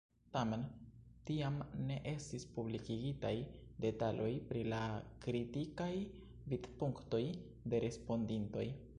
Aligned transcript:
Tamen 0.35 0.61
tiam 1.29 1.57
ne 1.89 1.97
estis 2.11 2.45
publikigitaj 2.55 3.33
detaloj 3.85 4.29
pri 4.51 4.63
la 4.73 4.79
kritikaj 5.25 5.91
vidpunktoj 6.55 7.21
de 7.75 7.83
respondintoj. 7.85 8.65